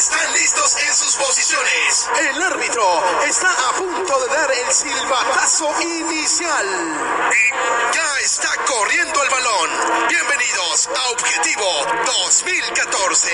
[0.00, 2.08] Están listos en sus posiciones.
[2.20, 6.66] El árbitro está a punto de dar el silbatazo inicial.
[7.30, 9.70] Y ya está corriendo el balón.
[10.08, 11.66] Bienvenidos a Objetivo
[12.06, 13.30] 2014.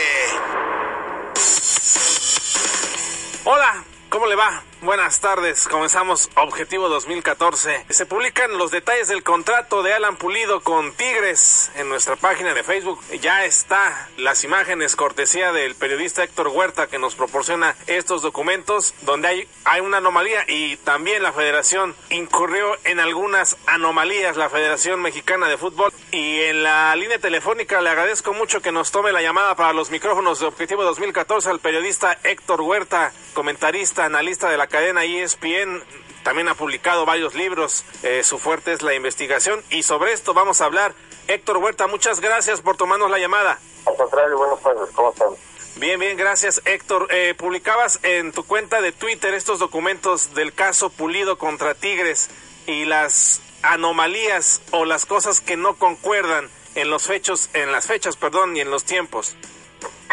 [3.45, 4.65] Hola, ¿cómo le va?
[4.83, 7.87] Buenas tardes, comenzamos Objetivo 2014.
[7.89, 12.63] Se publican los detalles del contrato de Alan Pulido con Tigres en nuestra página de
[12.63, 13.01] Facebook.
[13.23, 19.29] Ya está las imágenes cortesía del periodista Héctor Huerta que nos proporciona estos documentos donde
[19.29, 25.49] hay, hay una anomalía y también la federación incurrió en algunas anomalías, la Federación Mexicana
[25.49, 25.91] de Fútbol.
[26.13, 29.91] Y en la línea telefónica le agradezco mucho que nos tome la llamada para los
[29.91, 35.83] micrófonos de Objetivo 2014 al periodista Héctor Huerta, comentarista, analista de la cadena ESPN
[36.23, 40.61] también ha publicado varios libros, eh, su fuerte es la investigación y sobre esto vamos
[40.61, 40.95] a hablar.
[41.29, 43.59] Héctor Huerta, muchas gracias por tomarnos la llamada.
[43.87, 45.29] Al contrario, buenas tardes, ¿cómo están?
[45.77, 47.09] Bien, bien, gracias Héctor.
[47.11, 52.31] Eh, publicabas en tu cuenta de Twitter estos documentos del caso Pulido contra Tigres
[52.67, 58.17] y las anomalías o las cosas que no concuerdan en los fechos, en las fechas,
[58.17, 59.37] perdón, y en los tiempos.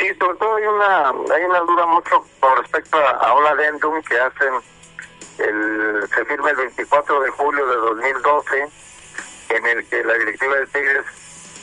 [0.03, 4.01] Sí, sobre todo hay una hay una duda mucho con respecto a, a un adendum
[4.03, 4.53] que hacen
[5.37, 8.67] el se firma el 24 de julio de 2012
[9.47, 11.05] en el que la directiva de Tigres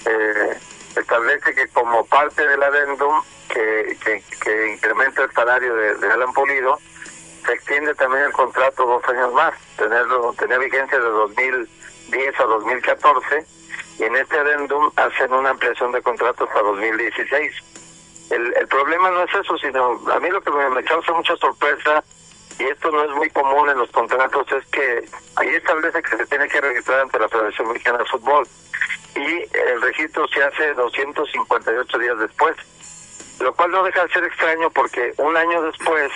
[0.06, 0.58] eh,
[0.96, 6.78] establece que como parte del adendum que, que, que incrementa el salario de, Alan Pulido
[7.44, 13.46] se extiende también el contrato dos años más tenerlo tenía vigencia de 2010 a 2014
[13.98, 17.52] y en este adendum hacen una ampliación de contrato hasta 2016
[18.30, 22.02] el, el problema no es eso, sino a mí lo que me, causa mucha sorpresa,
[22.58, 25.04] y esto no es muy común en los contratos, es que
[25.36, 28.46] ahí establece que se tiene que registrar ante la Federación Mexicana de Fútbol,
[29.16, 32.56] y el registro se hace 258 días después,
[33.40, 36.12] lo cual no deja de ser extraño porque un año después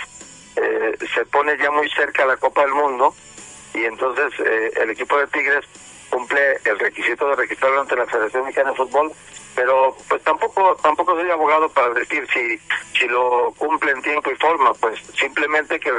[0.56, 3.14] eh, se pone ya muy cerca la Copa del Mundo,
[3.74, 5.64] y entonces eh, el equipo de Tigres
[6.14, 9.10] cumple el requisito de registrarlo ante la Federación Mexicana de Fútbol,
[9.56, 12.56] pero pues tampoco tampoco soy abogado para decir si
[12.96, 15.90] si lo cumple en tiempo y forma, pues simplemente que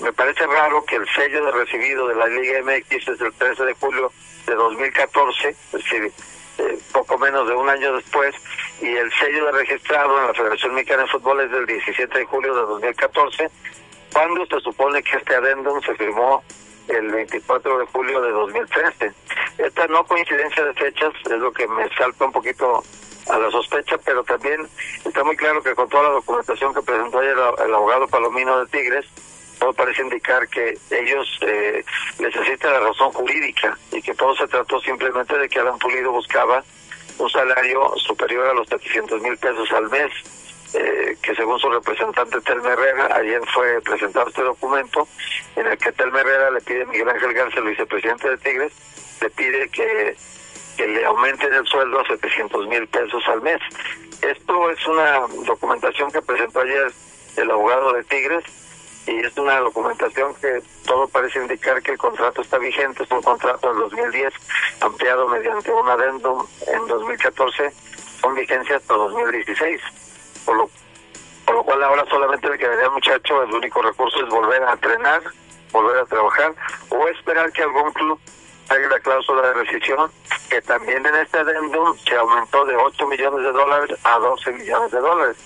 [0.00, 3.64] me parece raro que el sello de recibido de la Liga MX es el 13
[3.64, 4.12] de julio
[4.46, 6.12] de 2014, es decir,
[6.58, 8.36] eh, poco menos de un año después,
[8.80, 12.24] y el sello de registrado en la Federación Mexicana de Fútbol es del 17 de
[12.26, 13.50] julio de 2014,
[14.12, 16.44] cuando se supone que este adendum se firmó
[16.88, 19.12] el 24 de julio de 2013.
[19.58, 22.82] Esta no coincidencia de fechas es lo que me salta un poquito
[23.28, 24.68] a la sospecha, pero también
[25.04, 28.66] está muy claro que con toda la documentación que presentó ayer el, abogado Palomino de
[28.66, 29.06] Tigres,
[29.58, 31.84] todo parece indicar que ellos eh,
[32.18, 36.62] necesitan la razón jurídica y que todo se trató simplemente de que Alan Pulido buscaba
[37.18, 40.12] un salario superior a los 700 mil pesos al mes
[40.74, 45.08] eh, que según su representante Telme Herrera, ayer fue presentado este documento
[45.54, 48.72] en el que Telme Herrera le pide a Miguel Ángel Garza, el vicepresidente de Tigres,
[49.20, 50.16] le pide que,
[50.76, 53.60] que le aumenten el sueldo a 700 mil pesos al mes.
[54.22, 56.92] Esto es una documentación que presentó ayer
[57.36, 58.44] el abogado de Tigres
[59.06, 63.22] y es una documentación que todo parece indicar que el contrato está vigente, es un
[63.22, 64.32] contrato del 2010
[64.80, 67.72] ampliado mediante un adendum en 2014
[68.20, 69.80] con vigencia hasta 2016
[70.46, 70.70] por lo,
[71.44, 74.72] por lo cual ahora solamente le quedaría al muchacho, el único recurso es volver a
[74.72, 75.22] entrenar,
[75.72, 76.54] volver a trabajar
[76.88, 78.18] o esperar que algún club
[78.68, 80.10] haga la cláusula de rescisión,
[80.48, 84.90] que también en este adendum se aumentó de 8 millones de dólares a 12 millones
[84.90, 85.36] de dólares.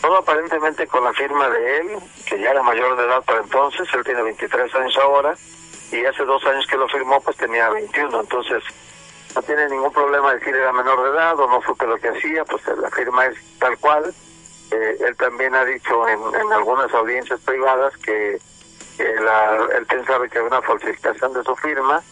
[0.00, 1.98] Todo aparentemente con la firma de él,
[2.28, 5.34] que ya era mayor de edad para entonces, él tiene 23 años ahora,
[5.92, 8.62] y hace dos años que lo firmó pues tenía 21, entonces
[9.34, 12.44] no tiene ningún problema decir era menor de edad o no supe lo que hacía,
[12.44, 14.12] pues la firma es tal cual,
[14.72, 18.38] eh, él también ha dicho en, en algunas audiencias privadas que,
[18.96, 22.02] que la, él pensaba que había una falsificación de su firma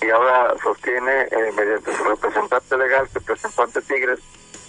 [0.00, 4.20] y ahora sostiene, eh, mediante su representante legal que presentó ante Tigres,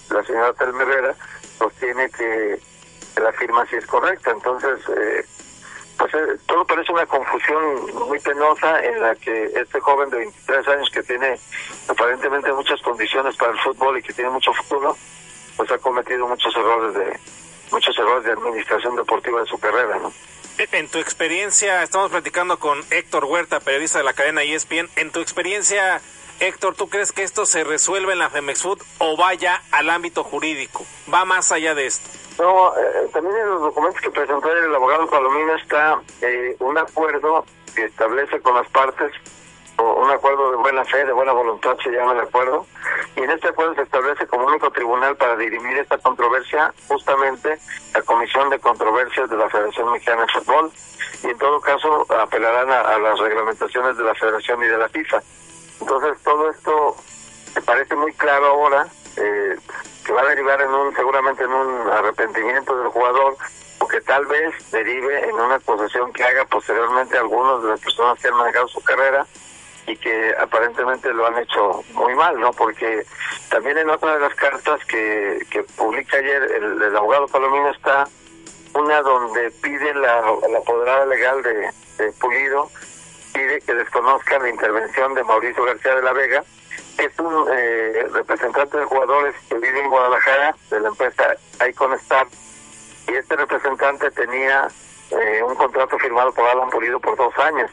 [0.10, 1.16] la señora Telmerera,
[1.58, 2.60] sostiene que,
[3.16, 4.32] que, la firma sí es correcta.
[4.32, 5.26] Entonces, eh,
[5.98, 10.68] pues eh, todo parece una confusión muy penosa en la que este joven de 23
[10.70, 11.38] años que tiene
[11.88, 14.96] aparentemente muchas condiciones para el fútbol y que tiene mucho futuro,
[15.58, 17.20] pues ha cometido muchos errores de,
[17.72, 20.12] muchos errores de administración deportiva de su carrera, ¿no?
[20.60, 24.90] En tu experiencia, estamos platicando con Héctor Huerta, periodista de la cadena ESPN.
[24.98, 26.02] En tu experiencia,
[26.42, 30.26] Héctor, ¿tú crees que esto se resuelve en la Femex Food o vaya al ámbito
[30.26, 30.86] jurídico?
[31.12, 32.10] ¿Va más allá de esto?
[32.44, 37.46] No, eh, también en los documentos que presentó el abogado Palomino está eh, un acuerdo
[37.74, 39.14] que establece con las partes
[39.80, 42.66] un acuerdo de buena fe, de buena voluntad se llama el acuerdo,
[43.16, 47.58] y en este acuerdo se establece como único tribunal para dirimir esta controversia justamente
[47.94, 50.72] la Comisión de Controversias de la Federación Mexicana de Fútbol,
[51.24, 55.22] y en todo caso apelarán a, las reglamentaciones de la Federación y de la FIFA.
[55.82, 56.96] Entonces todo esto
[57.56, 58.88] me parece muy claro ahora,
[59.18, 59.58] eh,
[60.06, 63.36] que va a derivar en un seguramente en un arrepentimiento del jugador,
[63.80, 68.20] o que tal vez derive en una acusación que haga posteriormente algunos de las personas
[68.20, 69.26] que han manejado su carrera
[69.90, 72.52] y que aparentemente lo han hecho muy mal, ¿no?
[72.52, 73.04] Porque
[73.50, 78.08] también en otra de las cartas que, que publica ayer el, abogado Palomino está
[78.76, 81.72] una donde pide la, la apoderada legal de,
[82.22, 82.70] Pulido,
[83.34, 86.44] pide que desconozcan la intervención de Mauricio García de la Vega,
[86.98, 91.36] que es un eh, representante de jugadores que vive en Guadalajara, de la empresa
[91.68, 92.28] Icon Star,
[93.08, 94.70] y este representante tenía
[95.12, 97.70] eh, un contrato firmado por Alan Pulido por dos años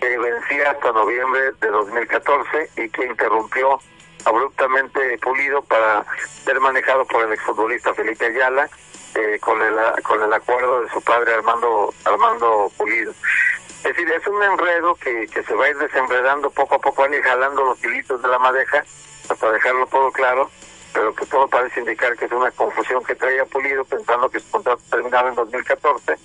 [0.00, 3.78] que vencía hasta noviembre de 2014 y que interrumpió
[4.24, 6.04] abruptamente Pulido para
[6.44, 8.68] ser manejado por el exfutbolista Felipe Ayala
[9.14, 13.12] eh, con el con el acuerdo de su padre Armando Armando Pulido.
[13.12, 17.02] Es decir, es un enredo que, que se va a ir desenredando poco a poco,
[17.02, 18.84] van a jalando los hilitos de la madeja
[19.28, 20.50] hasta dejarlo todo claro,
[20.92, 24.50] pero que todo parece indicar que es una confusión que traía Pulido pensando que su
[24.50, 26.16] contrato terminaba en 2014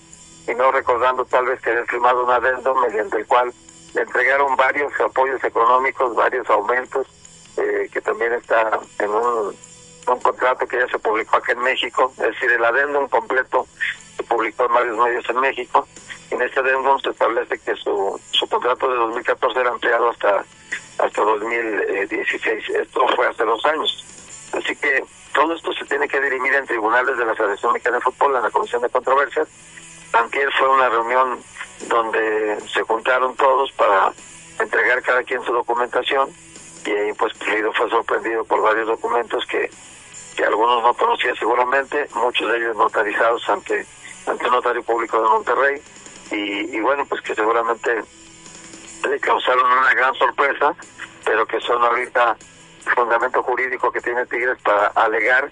[0.47, 3.53] y no recordando tal vez había firmado un adendo mediante el cual
[3.93, 7.07] le entregaron varios apoyos económicos, varios aumentos,
[7.57, 9.55] eh, que también está en un,
[10.21, 13.65] contrato que ya se publicó aquí en México, es decir, el adendum completo
[14.17, 15.87] se publicó en varios medios en México.
[16.31, 20.43] En este adendum se establece que su, su contrato de 2014 era ampliado hasta,
[20.99, 22.69] hasta 2016.
[22.69, 24.05] Esto fue hace dos años.
[24.53, 25.03] Así que
[25.33, 28.43] todo esto se tiene que dirimir en tribunales de la Federación Mexicana de Fútbol, en
[28.43, 29.47] la Comisión de Controversias.
[30.13, 31.39] Antier fue una reunión
[31.87, 34.11] donde se juntaron todos para
[34.59, 36.29] entregar cada quien su documentación
[36.85, 39.69] y ahí pues Pulido fue sorprendido por varios documentos que,
[40.35, 43.85] que algunos no conocía seguramente, muchos de ellos notarizados ante,
[44.27, 45.81] ante el notario público de Monterrey
[46.31, 48.03] y, y bueno pues que seguramente
[49.09, 50.75] le causaron una gran sorpresa
[51.25, 52.35] pero que son ahorita
[52.85, 55.51] el fundamento jurídico que tiene Tigres para alegar.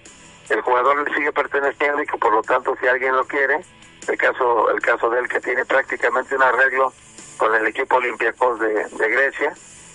[0.50, 3.60] El jugador le sigue perteneciendo y que por lo tanto si alguien lo quiere
[4.10, 6.94] el caso el caso de él que tiene prácticamente un arreglo
[7.38, 9.54] con el equipo Olympiacos de, de Grecia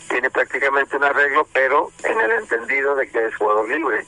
[0.08, 4.06] tiene prácticamente un arreglo pero en el entendido de que es jugador libre.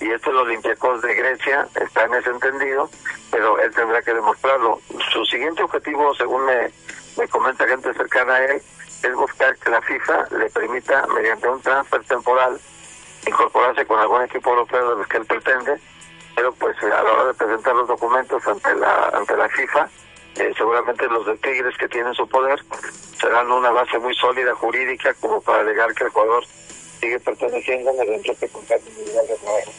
[0.00, 2.90] Y esto el Olympiacos de Grecia está en ese entendido
[3.30, 4.80] pero él tendrá que demostrarlo.
[5.12, 6.70] Su siguiente objetivo según me,
[7.16, 8.62] me comenta gente cercana a él
[9.02, 12.58] es buscar que la FIFA le permita mediante un transfer temporal
[13.26, 15.80] incorporarse con algún equipo europeo de los que él pretende
[16.34, 19.88] pero pues a la hora de presentar los documentos ante la ante la FIFA
[20.36, 22.60] eh, seguramente los de Tigres que tienen su poder
[23.20, 26.44] serán una base muy sólida jurídica como para alegar que el Ecuador
[27.00, 29.72] sigue perteneciendo mediante contrato individual de trabajo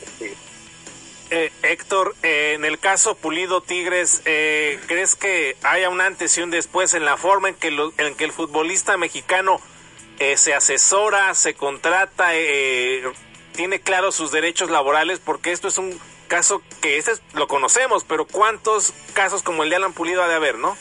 [1.32, 6.42] eh, Héctor, eh, en el caso Pulido Tigres, eh, ¿crees que haya un antes y
[6.42, 9.60] un después en la forma en que, en que el futbolista mexicano
[10.20, 12.30] eh, se asesora, se contrata,
[13.54, 15.20] tiene claros sus derechos laborales?
[15.20, 19.78] Porque esto es un caso que ese lo conocemos, pero ¿cuántos casos como el de
[19.78, 20.76] Alan Pulido ha de haber, no?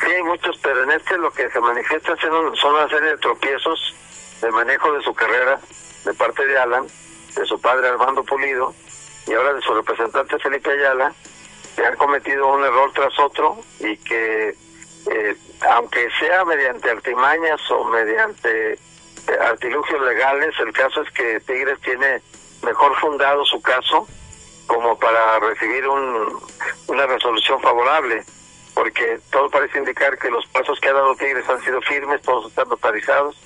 [0.00, 3.94] Sí, hay muchos, pero en este lo que se manifiesta son una serie de tropiezos
[4.42, 5.58] de manejo de su carrera
[6.04, 6.86] de parte de Alan,
[7.34, 8.74] de su padre Armando Pulido
[9.26, 11.12] y ahora de su representante Felipe Ayala,
[11.74, 14.54] que han cometido un error tras otro y que,
[15.10, 15.36] eh,
[15.70, 18.78] aunque sea mediante artimañas o mediante eh,
[19.40, 22.22] artilugios legales, el caso es que Tigres tiene
[22.62, 24.06] mejor fundado su caso
[24.66, 26.40] como para recibir un,
[26.88, 28.24] una resolución favorable,
[28.74, 32.48] porque todo parece indicar que los pasos que ha dado Tigres han sido firmes, todos
[32.48, 33.36] están notarizados,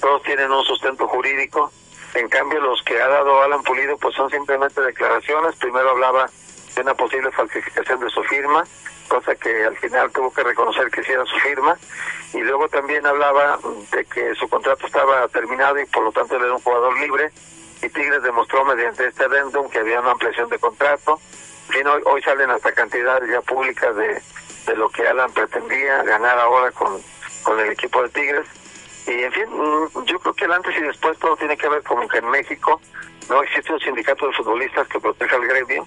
[0.00, 1.70] todos tienen un sustento jurídico.
[2.14, 5.56] En cambio, los que ha dado Alan Pulido pues son simplemente declaraciones.
[5.56, 6.30] Primero hablaba
[6.74, 8.64] de una posible falsificación de su firma,
[9.08, 11.76] cosa que al final tuvo que reconocer que sí era su firma.
[12.32, 13.58] Y luego también hablaba
[13.92, 17.30] de que su contrato estaba terminado y por lo tanto él era un jugador libre
[17.82, 21.20] y Tigres demostró mediante este adendum que había una ampliación de contrato.
[21.74, 24.20] En hoy, hoy salen hasta cantidades ya públicas de,
[24.66, 27.00] de lo que Alan pretendía ganar ahora con,
[27.42, 28.46] con el equipo de Tigres.
[29.06, 31.82] Y en fin, mm, yo creo que el antes y después todo tiene que ver
[31.82, 32.80] con que en México
[33.28, 35.86] no existe un sindicato de futbolistas que proteja al gremio,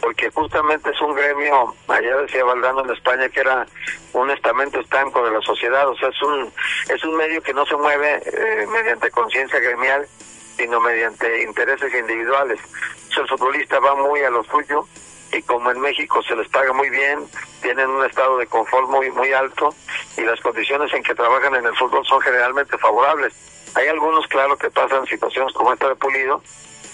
[0.00, 3.66] porque justamente es un gremio, allá decía Valdano en España, que era
[4.14, 6.52] un estamento estanco de la sociedad, o sea, es un,
[6.88, 10.06] es un medio que no se mueve eh, mediante conciencia gremial,
[10.60, 12.60] sino mediante intereses individuales.
[13.16, 14.84] el futbolista va muy a lo suyo,
[15.32, 17.20] y como en México se les paga muy bien,
[17.62, 19.74] tienen un estado de confort muy muy alto
[20.16, 23.32] y las condiciones en que trabajan en el fútbol son generalmente favorables.
[23.74, 26.42] Hay algunos, claro, que pasan situaciones como esta de Pulido,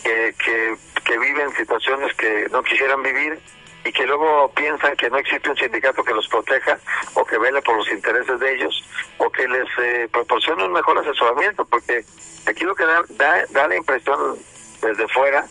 [0.05, 3.41] que, que, que viven situaciones que no quisieran vivir
[3.87, 6.79] y que luego piensan que no existe un sindicato que los proteja
[7.15, 8.85] o que vele por los intereses de ellos
[9.19, 12.05] o que les eh, proporcione un mejor asesoramiento, porque
[12.47, 14.37] aquí lo que da, da, da la impresión
[14.83, 15.47] desde fuera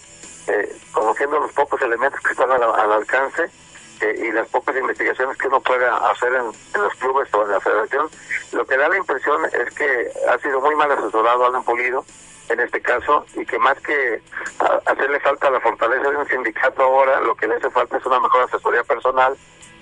[0.47, 3.49] eh, conociendo los pocos elementos que están al, alcance
[4.01, 7.59] eh, y las pocas investigaciones que uno puede hacer en, los clubes o en la
[7.59, 8.09] federación,
[8.51, 12.05] lo que da la impresión es que ha sido muy mal asesorado Alan Polido
[12.49, 14.21] en este caso y que más que
[14.85, 18.19] hacerle falta la fortaleza de un sindicato ahora, lo que le hace falta es una
[18.19, 19.35] mejor asesoría personal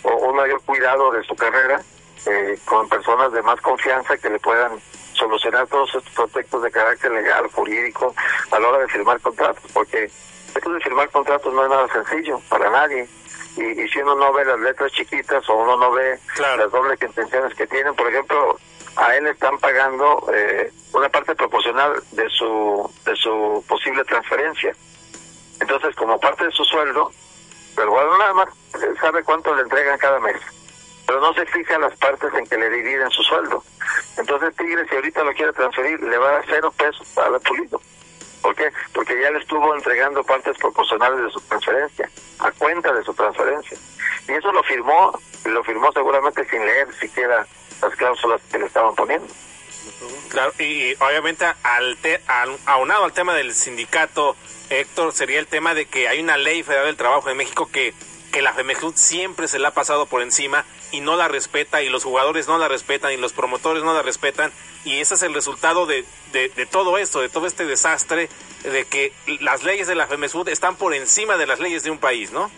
[0.03, 1.82] o un mayor cuidado de su carrera
[2.25, 4.79] eh, con personas de más confianza que le puedan
[5.13, 8.15] solucionar todos estos aspectos de carácter legal, jurídico,
[8.51, 10.10] a la hora de firmar contratos, porque
[10.63, 13.05] esto de firmar contratos no es nada sencillo para nadie.
[13.58, 17.53] Y, si uno no ve las letras chiquitas o uno no ve las dobles intenciones
[17.53, 18.58] que tienen, por ejemplo,
[18.96, 24.74] a él están pagando eh, una parte proporcional de su de su posible transferencia.
[25.60, 27.12] Entonces, como parte de su sueldo,
[27.75, 28.50] pero bueno, nada más
[29.01, 30.38] sabe cuánto le entregan cada mes,
[31.05, 33.63] pero no se fija las partes en que le dividen su sueldo.
[34.17, 37.41] Entonces, Tigre, si ahorita lo quiere transferir, le va a dar cero pesos para el
[37.41, 37.82] pulido.
[38.43, 38.69] ¿Por qué?
[38.93, 42.09] Porque ya le estuvo entregando partes proporcionales de su transferencia,
[42.39, 43.77] a cuenta de su transferencia.
[44.27, 47.47] Y eso lo firmó, lo firmó seguramente sin leer siquiera
[47.81, 49.27] las cláusulas que le estaban poniendo.
[50.29, 51.97] Claro, y obviamente al,
[52.27, 54.35] al aunado al tema del sindicato,
[54.69, 57.93] Héctor, sería el tema de que hay una ley federal del trabajo de México que,
[58.31, 61.89] que la FEMEJUD siempre se la ha pasado por encima y no la respeta y
[61.89, 64.51] los jugadores no la respetan y los promotores no la respetan
[64.85, 68.29] y ese es el resultado de, de, todo esto, de todo este desastre,
[68.63, 71.99] de que las leyes de la FEMESUD están por encima de las leyes de un
[71.99, 72.49] país, ¿no?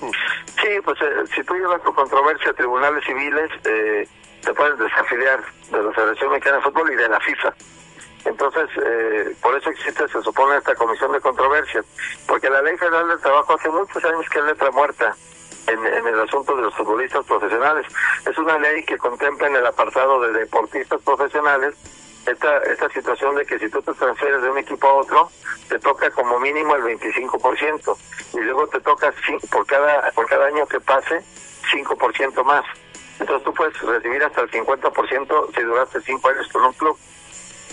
[0.00, 4.08] Sí, pues eh, si tú llevas tu controversia a tribunales civiles, eh,
[4.44, 7.54] te puedes desafiliar de la Federación Mexicana de Fútbol y de la FIFA.
[8.24, 11.82] Entonces, eh, por eso existe, se supone, esta comisión de controversia,
[12.26, 15.14] porque la Ley Federal del Trabajo hace muchos años que es letra muerta
[15.66, 17.86] en, el asunto de los futbolistas profesionales.
[18.26, 21.74] Es una ley que contempla en el apartado de deportistas profesionales
[22.26, 25.30] esta, esta situación de que si tú te transfieres de un equipo a otro,
[25.68, 27.96] te toca como mínimo el 25%
[28.34, 29.12] y luego te toca
[29.50, 31.22] por cada, por cada año que pase
[31.72, 32.64] 5% más.
[33.20, 36.98] Entonces tú puedes recibir hasta el 50% si duraste 5 años con un club.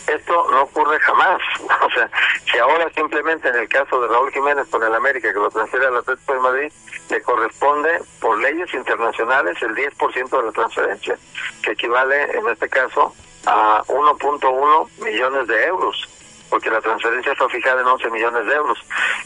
[0.07, 1.41] Esto no ocurre jamás.
[1.81, 2.09] O sea,
[2.49, 5.87] si ahora simplemente en el caso de Raúl Jiménez con el América, que lo transfiere
[5.87, 6.71] al Atlético de Madrid,
[7.09, 11.17] le corresponde por leyes internacionales el 10% de la transferencia,
[11.63, 13.13] que equivale en este caso
[13.45, 16.07] a 1.1 millones de euros
[16.51, 18.77] porque la transferencia fue fijada en 11 millones de euros.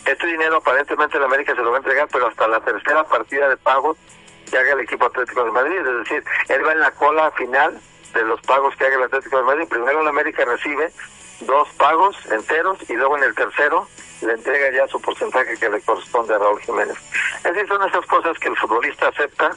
[0.05, 3.49] Este dinero aparentemente el América se lo va a entregar, pero hasta la tercera partida
[3.49, 3.97] de pagos
[4.49, 7.79] que haga el equipo Atlético de Madrid, es decir, él va en la cola final
[8.13, 9.67] de los pagos que haga el Atlético de Madrid.
[9.67, 10.91] Primero el América recibe
[11.41, 13.87] dos pagos enteros y luego en el tercero
[14.21, 16.97] le entrega ya su porcentaje que le corresponde a Raúl Jiménez.
[17.37, 19.51] Es decir, son esas cosas que el futbolista acepta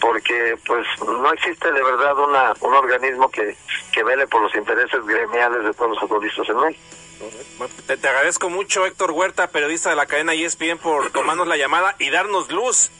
[0.00, 3.56] porque pues no existe de verdad una un organismo que,
[3.92, 6.82] que vele por los intereses gremiales de todos los futbolistas en México.
[7.86, 11.94] Te, te, agradezco mucho, Héctor Huerta, periodista de la cadena ESPN, por tomarnos la llamada
[12.00, 12.90] y darnos luz.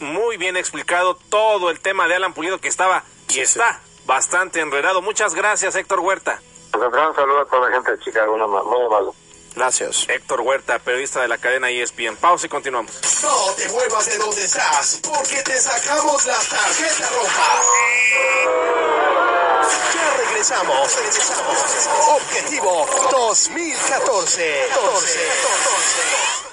[0.00, 5.02] Muy bien explicado todo el tema de Alan Pulido que estaba y está bastante enredado.
[5.02, 6.40] Muchas gracias, Héctor Huerta.
[6.72, 9.14] Pues un saludo a toda la gente de Chicago, muy malo.
[9.54, 10.06] Gracias.
[10.08, 12.16] Héctor Huerta, periodista de la cadena ESPN.
[12.16, 12.92] Pausa y continuamos.
[13.22, 17.62] No te muevas de donde estás, porque te sacamos la tarjeta roja.
[19.94, 20.96] Ya regresamos.
[20.96, 21.88] regresamos.
[22.08, 24.68] Objetivo 2014.
[24.70, 25.28] 14.
[25.28, 26.47] 14.